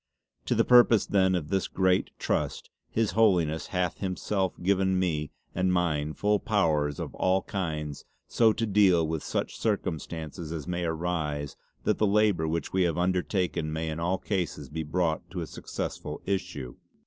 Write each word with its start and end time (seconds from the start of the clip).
To 0.45 0.55
the 0.55 0.65
purpose 0.65 1.05
then 1.05 1.35
of 1.35 1.49
this 1.49 1.67
great 1.67 2.09
Trust 2.17 2.71
His 2.89 3.11
Holiness 3.11 3.67
hath 3.67 3.99
himself 3.99 4.59
given 4.63 4.87
to 4.93 4.95
me 4.95 5.29
and 5.53 5.71
mine 5.71 6.13
full 6.13 6.39
powers 6.39 6.99
of 6.99 7.13
all 7.13 7.43
kinds 7.43 8.03
so 8.27 8.51
to 8.51 8.65
deal 8.65 9.07
with 9.07 9.21
such 9.21 9.59
circumstances 9.59 10.51
as 10.51 10.67
may 10.67 10.85
arise 10.85 11.55
that 11.83 11.99
the 11.99 12.07
labour 12.07 12.47
which 12.47 12.73
we 12.73 12.81
have 12.81 12.97
undertaken 12.97 13.71
may 13.71 13.89
in 13.91 13.99
all 13.99 14.17
cases 14.17 14.69
be 14.69 14.81
brought 14.81 15.29
to 15.29 15.41
a 15.41 15.45
successful 15.45 16.19
issue. 16.25 16.77